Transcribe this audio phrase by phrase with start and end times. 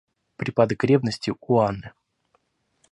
[0.35, 1.91] Припадок ревности у Анны.